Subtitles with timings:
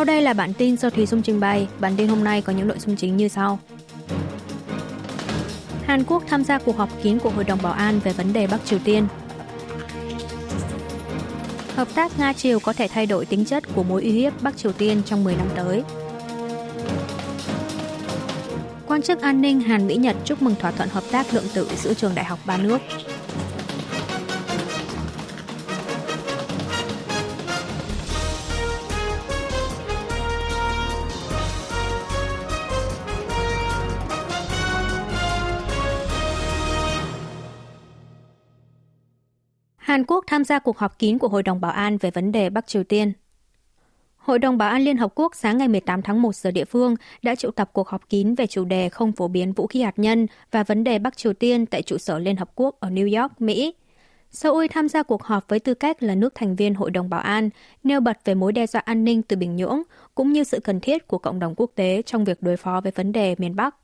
[0.00, 1.68] Sau đây là bản tin do Thùy Dung trình bày.
[1.80, 3.58] Bản tin hôm nay có những nội dung chính như sau.
[5.84, 8.46] Hàn Quốc tham gia cuộc họp kín của Hội đồng Bảo an về vấn đề
[8.46, 9.06] Bắc Triều Tiên.
[11.76, 14.72] Hợp tác Nga-Triều có thể thay đổi tính chất của mối uy hiếp Bắc Triều
[14.72, 15.82] Tiên trong 10 năm tới.
[18.86, 21.94] Quan chức an ninh Hàn Mỹ-Nhật chúc mừng thỏa thuận hợp tác lượng tử giữa
[21.94, 22.78] trường đại học ba nước.
[39.90, 42.50] Hàn Quốc tham gia cuộc họp kín của Hội đồng Bảo an về vấn đề
[42.50, 43.12] Bắc Triều Tiên.
[44.16, 46.96] Hội đồng Bảo an Liên Hợp Quốc sáng ngày 18 tháng 1 giờ địa phương
[47.22, 49.98] đã triệu tập cuộc họp kín về chủ đề không phổ biến vũ khí hạt
[49.98, 53.20] nhân và vấn đề Bắc Triều Tiên tại trụ sở Liên Hợp Quốc ở New
[53.22, 53.74] York, Mỹ.
[54.30, 57.20] Seoul tham gia cuộc họp với tư cách là nước thành viên Hội đồng Bảo
[57.20, 57.50] an,
[57.84, 59.82] nêu bật về mối đe dọa an ninh từ Bình Nhưỡng,
[60.14, 62.92] cũng như sự cần thiết của cộng đồng quốc tế trong việc đối phó với
[62.92, 63.76] vấn đề miền Bắc.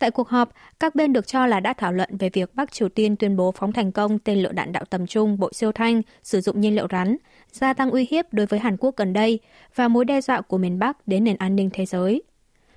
[0.00, 2.88] Tại cuộc họp, các bên được cho là đã thảo luận về việc Bắc Triều
[2.88, 6.02] Tiên tuyên bố phóng thành công tên lửa đạn đạo tầm trung bộ siêu thanh
[6.22, 7.16] sử dụng nhiên liệu rắn,
[7.52, 9.38] gia tăng uy hiếp đối với Hàn Quốc gần đây
[9.74, 12.22] và mối đe dọa của miền Bắc đến nền an ninh thế giới.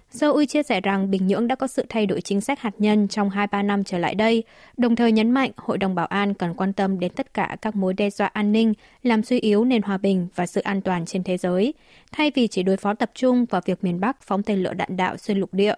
[0.10, 3.08] Seoul chia sẻ rằng Bình Nhưỡng đã có sự thay đổi chính sách hạt nhân
[3.08, 4.44] trong 2-3 năm trở lại đây,
[4.78, 7.76] đồng thời nhấn mạnh Hội đồng Bảo an cần quan tâm đến tất cả các
[7.76, 11.06] mối đe dọa an ninh, làm suy yếu nền hòa bình và sự an toàn
[11.06, 11.74] trên thế giới,
[12.12, 14.98] thay vì chỉ đối phó tập trung vào việc miền Bắc phóng tên lửa đạn
[14.98, 15.76] đạo xuyên lục địa.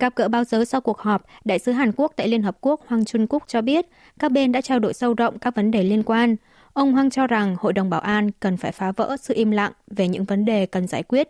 [0.00, 2.80] Gặp gỡ báo giới sau cuộc họp, Đại sứ Hàn Quốc tại Liên Hợp Quốc
[2.86, 3.86] Hoàng Chun Cúc cho biết
[4.18, 6.36] các bên đã trao đổi sâu rộng các vấn đề liên quan.
[6.72, 9.72] Ông Hoàng cho rằng Hội đồng Bảo an cần phải phá vỡ sự im lặng
[9.86, 11.28] về những vấn đề cần giải quyết.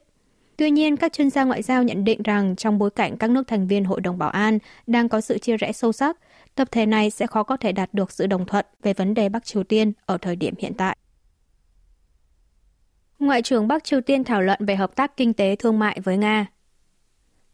[0.57, 3.49] Tuy nhiên, các chuyên gia ngoại giao nhận định rằng trong bối cảnh các nước
[3.49, 6.17] thành viên Hội đồng Bảo an đang có sự chia rẽ sâu sắc,
[6.55, 9.29] tập thể này sẽ khó có thể đạt được sự đồng thuận về vấn đề
[9.29, 10.97] Bắc Triều Tiên ở thời điểm hiện tại.
[13.19, 16.17] Ngoại trưởng Bắc Triều Tiên thảo luận về hợp tác kinh tế thương mại với
[16.17, 16.47] Nga.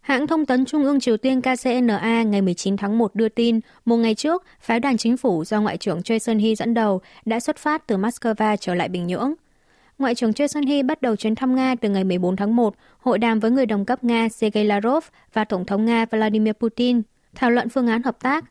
[0.00, 3.96] Hãng thông tấn Trung ương Triều Tiên KCNA ngày 19 tháng 1 đưa tin, một
[3.96, 7.56] ngày trước, phái đoàn chính phủ do Ngoại trưởng Choi Sun-hee dẫn đầu đã xuất
[7.56, 9.34] phát từ Moscow trở lại Bình Nhưỡng.
[9.98, 13.18] Ngoại trưởng Choi Sun-hee bắt đầu chuyến thăm Nga từ ngày 14 tháng 1, hội
[13.18, 17.02] đàm với người đồng cấp Nga Sergei Lavrov và Tổng thống Nga Vladimir Putin,
[17.34, 18.44] thảo luận phương án hợp tác.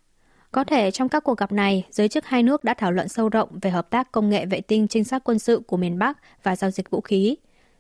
[0.51, 3.29] Có thể trong các cuộc gặp này, giới chức hai nước đã thảo luận sâu
[3.29, 6.17] rộng về hợp tác công nghệ vệ tinh trinh sát quân sự của miền Bắc
[6.43, 7.35] và giao dịch vũ khí.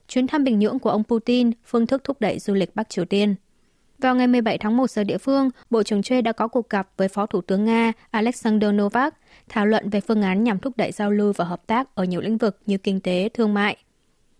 [0.07, 3.05] Chuyến thăm Bình Nhưỡng của ông Putin, phương thức thúc đẩy du lịch Bắc Triều
[3.05, 3.35] Tiên.
[4.01, 6.89] Vào ngày 17 tháng 1 giờ địa phương, Bộ trưởng Choi đã có cuộc gặp
[6.97, 9.15] với Phó Thủ tướng Nga Alexander Novak,
[9.49, 12.21] thảo luận về phương án nhằm thúc đẩy giao lưu và hợp tác ở nhiều
[12.21, 13.77] lĩnh vực như kinh tế, thương mại.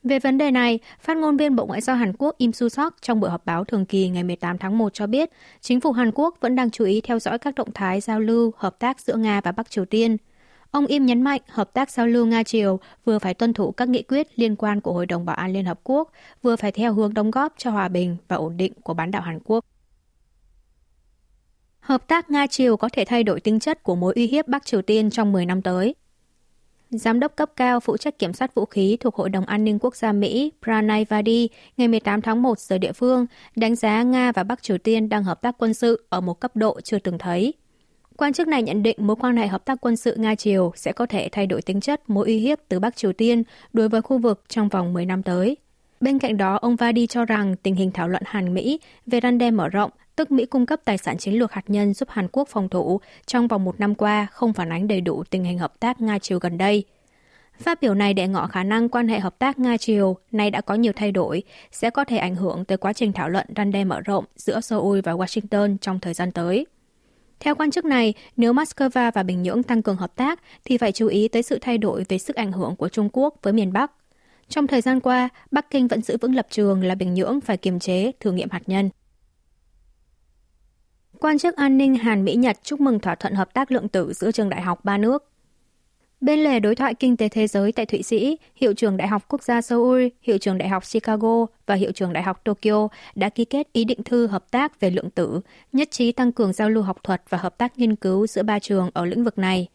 [0.04, 2.94] Về vấn đề này, phát ngôn viên Bộ Ngoại giao Hàn Quốc Im Su Sok
[3.02, 5.30] trong buổi họp báo thường kỳ ngày 18 tháng 1 cho biết,
[5.62, 8.52] chính phủ Hàn Quốc vẫn đang chú ý theo dõi các động thái giao lưu,
[8.58, 10.18] hợp tác giữa Nga và Bắc Triều Tiên–
[10.72, 14.04] Ông Im nhấn mạnh hợp tác giao lưu Nga-Triều vừa phải tuân thủ các nghị
[14.04, 17.14] quyết liên quan của Hội đồng Bảo an Liên Hợp Quốc, vừa phải theo hướng
[17.14, 19.66] đóng góp cho hòa bình và ổn định của bán đảo Hàn Quốc.
[21.80, 24.82] Hợp tác Nga-Triều có thể thay đổi tính chất của mối uy hiếp Bắc Triều
[24.82, 25.96] Tiên trong 10 năm tới.
[26.90, 29.80] Giám đốc cấp cao phụ trách kiểm soát vũ khí thuộc Hội đồng An ninh
[29.80, 33.26] Quốc gia Mỹ Pranay Vadi ngày 18 tháng 1 giờ địa phương
[33.56, 36.56] đánh giá Nga và Bắc Triều Tiên đang hợp tác quân sự ở một cấp
[36.56, 37.54] độ chưa từng thấy.
[38.20, 41.06] Quan chức này nhận định mối quan hệ hợp tác quân sự Nga-Triều sẽ có
[41.06, 43.44] thể thay đổi tính chất mối uy hiếp từ Bắc Triều Tiên
[43.74, 45.58] đối với khu vực trong vòng 10 năm tới.
[46.02, 49.52] Bên cạnh đó, ông Vadi cho rằng tình hình thảo luận Hàn-Mỹ về răn đe
[49.52, 52.48] mở rộng, tức Mỹ cung cấp tài sản chiến lược hạt nhân giúp Hàn Quốc
[52.48, 55.80] phòng thủ trong vòng một năm qua không phản ánh đầy đủ tình hình hợp
[55.80, 56.84] tác Nga-Triều gần đây.
[57.60, 60.76] Phát biểu này để ngỏ khả năng quan hệ hợp tác Nga-Triều nay đã có
[60.76, 63.84] nhiều thay đổi, sẽ có thể ảnh hưởng tới quá trình thảo luận răn đe
[63.84, 66.66] mở rộng giữa Seoul và Washington trong thời gian tới.
[67.40, 70.92] Theo quan chức này, nếu Moscow và Bình Nhưỡng tăng cường hợp tác thì phải
[70.92, 73.74] chú ý tới sự thay đổi về sức ảnh hưởng của Trung Quốc với miền
[73.74, 73.92] Bắc.
[74.48, 77.58] Trong thời gian qua, Bắc Kinh vẫn giữ vững lập trường là Bình Nhưỡng phải
[77.58, 78.90] kiềm chế thử nghiệm hạt nhân.
[81.20, 84.14] Quan chức an ninh Hàn Mỹ Nhật chúc mừng thỏa thuận hợp tác lượng tử
[84.14, 85.29] giữa trường đại học ba nước.
[86.22, 89.26] Bên lề đối thoại kinh tế thế giới tại Thụy Sĩ, Hiệu trưởng Đại học
[89.28, 93.30] Quốc gia Seoul, Hiệu trưởng Đại học Chicago và Hiệu trưởng Đại học Tokyo đã
[93.30, 95.42] ký kết ý định thư hợp tác về lượng tử,
[95.74, 98.60] nhất trí tăng cường giao lưu học thuật và hợp tác nghiên cứu giữa ba
[98.60, 99.68] trường ở lĩnh vực này.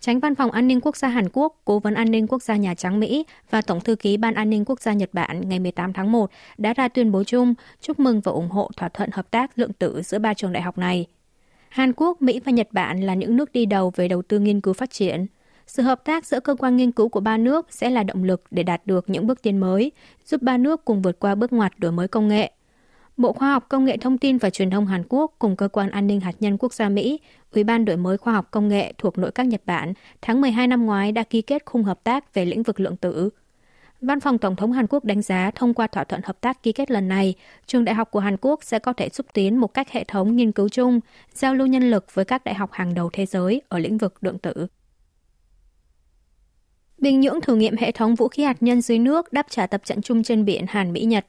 [0.00, 2.56] Tránh Văn phòng An ninh Quốc gia Hàn Quốc, Cố vấn An ninh Quốc gia
[2.56, 5.58] Nhà Trắng Mỹ và Tổng thư ký Ban An ninh Quốc gia Nhật Bản ngày
[5.58, 9.10] 18 tháng 1 đã ra tuyên bố chung chúc mừng và ủng hộ thỏa thuận
[9.12, 11.06] hợp tác lượng tử giữa ba trường đại học này.
[11.68, 14.60] Hàn Quốc, Mỹ và Nhật Bản là những nước đi đầu về đầu tư nghiên
[14.60, 15.26] cứu phát triển–
[15.68, 18.42] sự hợp tác giữa cơ quan nghiên cứu của ba nước sẽ là động lực
[18.50, 19.92] để đạt được những bước tiến mới,
[20.24, 22.52] giúp ba nước cùng vượt qua bước ngoặt đổi mới công nghệ.
[23.16, 25.90] Bộ Khoa học Công nghệ Thông tin và Truyền thông Hàn Quốc cùng Cơ quan
[25.90, 27.20] An ninh Hạt nhân Quốc gia Mỹ,
[27.52, 29.92] Ủy ban đổi mới khoa học công nghệ thuộc nội các Nhật Bản
[30.22, 33.30] tháng 12 năm ngoái đã ký kết khung hợp tác về lĩnh vực lượng tử.
[34.00, 36.72] Văn phòng Tổng thống Hàn Quốc đánh giá thông qua thỏa thuận hợp tác ký
[36.72, 37.34] kết lần này,
[37.66, 40.36] trường đại học của Hàn Quốc sẽ có thể xúc tiến một cách hệ thống
[40.36, 41.00] nghiên cứu chung,
[41.34, 44.14] giao lưu nhân lực với các đại học hàng đầu thế giới ở lĩnh vực
[44.20, 44.66] lượng tử.
[46.98, 49.80] Bình Nhưỡng thử nghiệm hệ thống vũ khí hạt nhân dưới nước đáp trả tập
[49.84, 51.26] trận chung trên biển Hàn Mỹ-Nhật.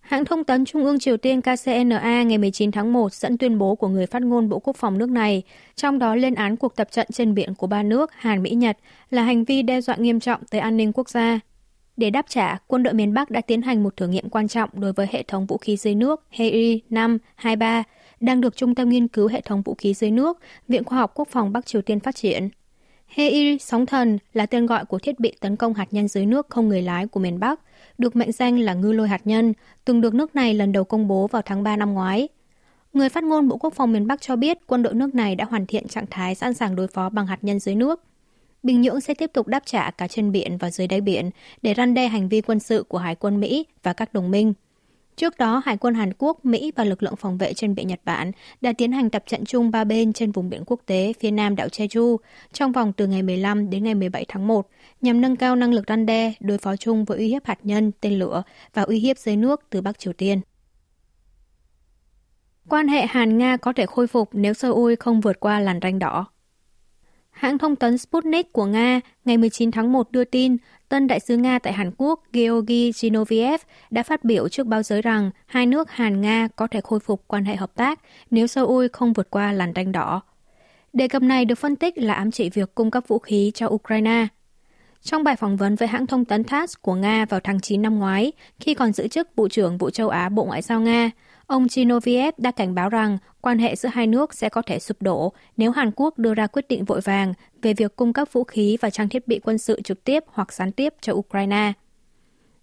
[0.00, 3.74] Hãng thông tấn Trung ương Triều Tiên KCNA ngày 19 tháng 1 dẫn tuyên bố
[3.74, 5.42] của người phát ngôn Bộ Quốc phòng nước này,
[5.74, 8.78] trong đó lên án cuộc tập trận trên biển của ba nước Hàn, Mỹ, Nhật
[9.10, 11.40] là hành vi đe dọa nghiêm trọng tới an ninh quốc gia.
[11.96, 14.70] Để đáp trả, quân đội miền Bắc đã tiến hành một thử nghiệm quan trọng
[14.72, 17.82] đối với hệ thống vũ khí dưới nước HEI-523,
[18.20, 20.38] đang được Trung tâm Nghiên cứu Hệ thống Vũ khí dưới nước,
[20.68, 22.48] Viện Khoa học Quốc phòng Bắc Triều Tiên phát triển.
[23.14, 26.46] Heir sóng thần là tên gọi của thiết bị tấn công hạt nhân dưới nước
[26.50, 27.60] không người lái của miền Bắc–
[27.98, 29.52] được mệnh danh là ngư lôi hạt nhân,
[29.84, 32.28] từng được nước này lần đầu công bố vào tháng 3 năm ngoái.
[32.92, 35.44] Người phát ngôn Bộ Quốc phòng miền Bắc cho biết quân đội nước này đã
[35.44, 38.02] hoàn thiện trạng thái sẵn sàng đối phó bằng hạt nhân dưới nước.
[38.62, 41.30] Bình Nhưỡng sẽ tiếp tục đáp trả cả trên biển và dưới đáy biển
[41.62, 44.54] để răn đe hành vi quân sự của Hải quân Mỹ và các đồng minh.
[45.16, 48.00] Trước đó, Hải quân Hàn Quốc, Mỹ và lực lượng phòng vệ trên biển Nhật
[48.04, 51.30] Bản đã tiến hành tập trận chung ba bên trên vùng biển quốc tế phía
[51.30, 52.16] nam đảo Jeju
[52.52, 54.68] trong vòng từ ngày 15 đến ngày 17 tháng 1
[55.00, 57.92] nhằm nâng cao năng lực răn đe, đối phó chung với uy hiếp hạt nhân,
[58.00, 58.42] tên lửa
[58.74, 60.40] và uy hiếp dưới nước từ Bắc Triều Tiên.
[62.68, 66.26] Quan hệ Hàn-Nga có thể khôi phục nếu Seoul không vượt qua làn ranh đỏ.
[67.30, 70.56] Hãng thông tấn Sputnik của Nga ngày 19 tháng 1 đưa tin
[70.92, 73.58] tân đại sứ Nga tại Hàn Quốc Georgy Zinoviev
[73.90, 77.44] đã phát biểu trước báo giới rằng hai nước Hàn-Nga có thể khôi phục quan
[77.44, 78.00] hệ hợp tác
[78.30, 80.20] nếu Seoul không vượt qua làn ranh đỏ.
[80.92, 83.68] Đề cập này được phân tích là ám chỉ việc cung cấp vũ khí cho
[83.68, 84.26] Ukraine.
[85.02, 87.98] Trong bài phỏng vấn với hãng thông tấn TASS của Nga vào tháng 9 năm
[87.98, 91.10] ngoái, khi còn giữ chức Bộ trưởng Bộ châu Á Bộ Ngoại giao Nga,
[91.52, 95.02] ông Chinoviev đã cảnh báo rằng quan hệ giữa hai nước sẽ có thể sụp
[95.02, 98.44] đổ nếu Hàn Quốc đưa ra quyết định vội vàng về việc cung cấp vũ
[98.44, 101.72] khí và trang thiết bị quân sự trực tiếp hoặc gián tiếp cho Ukraine.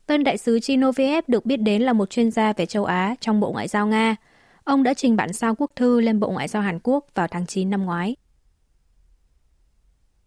[0.05, 3.39] Tân đại sứ Chinoviev được biết đến là một chuyên gia về châu Á trong
[3.39, 4.15] Bộ Ngoại giao Nga.
[4.63, 7.45] Ông đã trình bản sao quốc thư lên Bộ Ngoại giao Hàn Quốc vào tháng
[7.45, 8.15] 9 năm ngoái.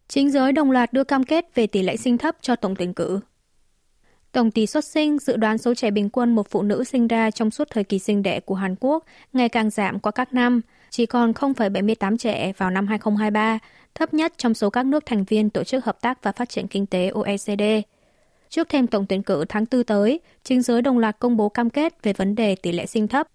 [0.08, 2.94] Chính giới đồng loạt đưa cam kết về tỷ lệ sinh thấp cho tổng tuyển
[2.94, 3.20] cử.
[4.32, 7.30] Tổng tỷ suất sinh dự đoán số trẻ bình quân một phụ nữ sinh ra
[7.30, 10.60] trong suốt thời kỳ sinh đẻ của Hàn Quốc ngày càng giảm qua các năm,
[10.90, 13.58] chỉ còn 0,78 trẻ vào năm 2023,
[13.94, 16.66] thấp nhất trong số các nước thành viên Tổ chức Hợp tác và Phát triển
[16.66, 17.62] Kinh tế OECD.
[18.48, 21.70] Trước thêm tổng tuyển cử tháng 4 tới, chính giới đồng loạt công bố cam
[21.70, 23.26] kết về vấn đề tỷ lệ sinh thấp.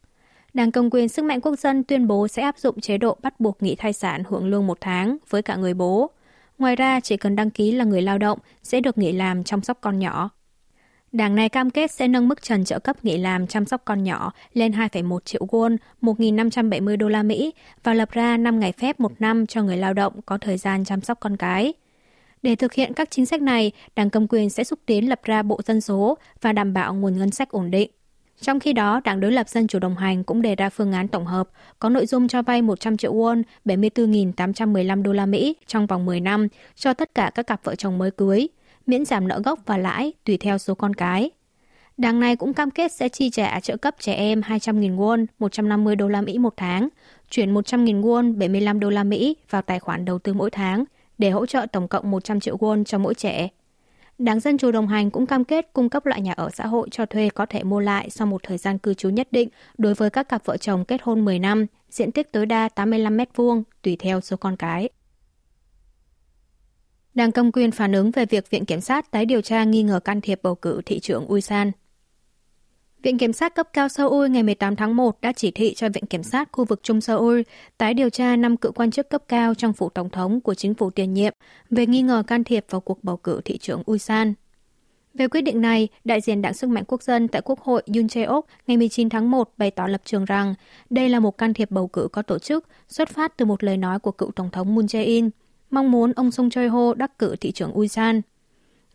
[0.53, 3.39] Đảng Công quyền Sức mạnh Quốc dân tuyên bố sẽ áp dụng chế độ bắt
[3.39, 6.09] buộc nghỉ thai sản hưởng lương một tháng với cả người bố.
[6.57, 9.61] Ngoài ra, chỉ cần đăng ký là người lao động sẽ được nghỉ làm chăm
[9.61, 10.29] sóc con nhỏ.
[11.17, 14.03] Đảng này cam kết sẽ nâng mức trần trợ cấp nghỉ làm chăm sóc con
[14.03, 17.53] nhỏ lên 2,1 triệu won, 1.570 đô la Mỹ
[17.83, 20.85] và lập ra 5 ngày phép một năm cho người lao động có thời gian
[20.85, 21.73] chăm sóc con cái.
[22.41, 25.43] Để thực hiện các chính sách này, Đảng cầm quyền sẽ xúc tiến lập ra
[25.43, 27.91] bộ dân số và đảm bảo nguồn ngân sách ổn định.
[28.41, 31.07] Trong khi đó, Đảng đối lập Dân chủ đồng hành cũng đề ra phương án
[31.07, 31.49] tổng hợp
[31.79, 36.19] có nội dung cho vay 100 triệu won, 74.815 đô la Mỹ trong vòng 10
[36.19, 38.47] năm cho tất cả các cặp vợ chồng mới cưới,
[38.87, 41.29] miễn giảm nợ gốc và lãi tùy theo số con cái.
[41.97, 45.95] Đảng này cũng cam kết sẽ chi trả trợ cấp trẻ em 200.000 won, 150
[45.95, 46.89] đô la Mỹ một tháng,
[47.29, 50.83] chuyển 100.000 won, 75 đô la Mỹ vào tài khoản đầu tư mỗi tháng
[51.17, 53.49] để hỗ trợ tổng cộng 100 triệu won cho mỗi trẻ.
[54.17, 56.87] Đảng Dân Chủ đồng hành cũng cam kết cung cấp loại nhà ở xã hội
[56.91, 59.93] cho thuê có thể mua lại sau một thời gian cư trú nhất định đối
[59.93, 63.63] với các cặp vợ chồng kết hôn 10 năm, diện tích tối đa 85 m2
[63.81, 64.89] tùy theo số con cái.
[67.17, 69.99] Đảng công quyền phản ứng về việc Viện Kiểm sát tái điều tra nghi ngờ
[69.99, 71.71] can thiệp bầu cử thị trưởng Ulsan.
[73.03, 76.05] Viện Kiểm sát cấp cao Seoul ngày 18 tháng 1 đã chỉ thị cho Viện
[76.05, 77.41] Kiểm sát khu vực Trung Seoul
[77.77, 80.73] tái điều tra 5 cựu quan chức cấp cao trong phủ tổng thống của chính
[80.73, 81.33] phủ tiền nhiệm
[81.69, 84.33] về nghi ngờ can thiệp vào cuộc bầu cử thị trưởng Ulsan.
[85.13, 88.07] Về quyết định này, đại diện Đảng Sức mạnh Quốc dân tại Quốc hội Yoon
[88.07, 90.53] Jae-ok ngày 19 tháng 1 bày tỏ lập trường rằng
[90.89, 93.77] đây là một can thiệp bầu cử có tổ chức xuất phát từ một lời
[93.77, 95.29] nói của cựu Tổng thống Moon Jae-in,
[95.71, 98.21] mong muốn ông Song Choi-ho đắc cử thị trưởng Ulsan.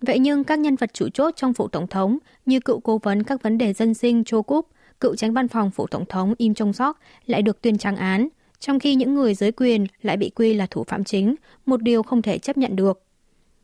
[0.01, 3.23] Vậy nhưng các nhân vật chủ chốt trong phủ tổng thống như cựu cố vấn
[3.23, 4.69] các vấn đề dân sinh Cho Kup,
[5.01, 8.29] cựu tránh văn phòng phủ tổng thống Im Jong Sok lại được tuyên trắng án,
[8.59, 11.35] trong khi những người giới quyền lại bị quy là thủ phạm chính,
[11.67, 13.03] một điều không thể chấp nhận được.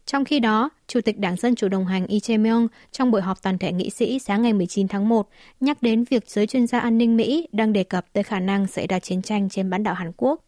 [0.06, 3.42] Trong khi đó, Chủ tịch Đảng Dân Chủ đồng hành Lee Jae-myung trong buổi họp
[3.42, 5.28] toàn thể nghị sĩ sáng ngày 19 tháng 1
[5.60, 8.66] nhắc đến việc giới chuyên gia an ninh Mỹ đang đề cập tới khả năng
[8.66, 10.44] xảy ra chiến tranh trên bán đảo Hàn Quốc.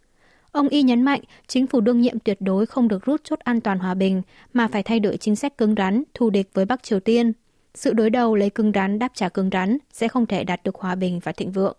[0.52, 3.60] Ông Y nhấn mạnh chính phủ đương nhiệm tuyệt đối không được rút chốt an
[3.60, 6.82] toàn hòa bình mà phải thay đổi chính sách cứng rắn, thù địch với Bắc
[6.82, 7.32] Triều Tiên.
[7.74, 10.74] Sự đối đầu lấy cứng rắn đáp trả cứng rắn sẽ không thể đạt được
[10.74, 11.76] hòa bình và thịnh vượng.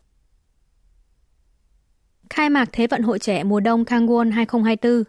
[2.29, 5.03] Khai mạc Thế vận hội trẻ mùa đông Kangwon 2024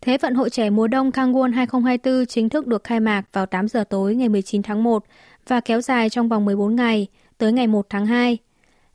[0.00, 3.68] Thế vận hội trẻ mùa đông Kangwon 2024 chính thức được khai mạc vào 8
[3.68, 5.04] giờ tối ngày 19 tháng 1
[5.48, 7.06] và kéo dài trong vòng 14 ngày,
[7.38, 8.38] tới ngày 1 tháng 2.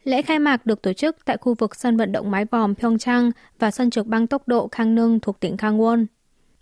[0.07, 3.31] Lễ khai mạc được tổ chức tại khu vực sân vận động mái vòm Pyeongchang
[3.59, 6.05] và sân trượt băng tốc độ Kangneung thuộc tỉnh Kangwon.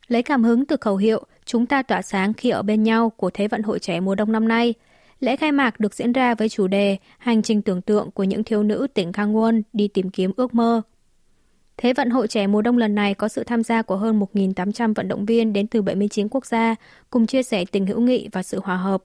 [0.07, 3.29] Lấy cảm hứng từ khẩu hiệu Chúng ta tỏa sáng khi ở bên nhau của
[3.33, 4.73] Thế vận hội trẻ mùa đông năm nay,
[5.19, 8.43] lễ khai mạc được diễn ra với chủ đề Hành trình tưởng tượng của những
[8.43, 10.81] thiếu nữ tỉnh Kangwon đi tìm kiếm ước mơ.
[11.77, 14.93] Thế vận hội trẻ mùa đông lần này có sự tham gia của hơn 1.800
[14.93, 16.75] vận động viên đến từ 79 quốc gia,
[17.09, 19.03] cùng chia sẻ tình hữu nghị và sự hòa hợp.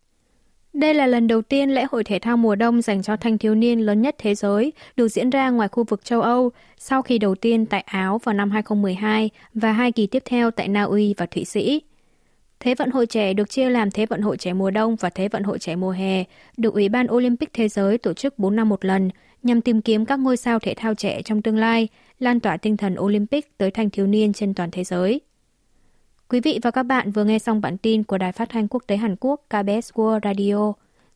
[0.72, 3.54] Đây là lần đầu tiên lễ hội thể thao mùa đông dành cho thanh thiếu
[3.54, 7.18] niên lớn nhất thế giới được diễn ra ngoài khu vực châu Âu, sau khi
[7.18, 11.14] đầu tiên tại Áo vào năm 2012 và hai kỳ tiếp theo tại Na Uy
[11.16, 11.82] và Thụy Sĩ.
[12.60, 15.28] Thế vận hội trẻ được chia làm Thế vận hội trẻ mùa đông và Thế
[15.28, 16.24] vận hội trẻ mùa hè,
[16.56, 19.10] được Ủy ban Olympic Thế giới tổ chức 4 năm một lần
[19.42, 22.76] nhằm tìm kiếm các ngôi sao thể thao trẻ trong tương lai, lan tỏa tinh
[22.76, 25.20] thần Olympic tới thanh thiếu niên trên toàn thế giới.
[26.30, 28.82] Quý vị và các bạn vừa nghe xong bản tin của Đài Phát thanh Quốc
[28.86, 30.72] tế Hàn Quốc KBS World Radio.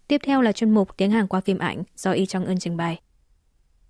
[0.09, 2.77] Tiếp theo là chuyên mục Tiếng Hàn qua phim ảnh do Y Trong Ưn trình
[2.77, 3.01] bày.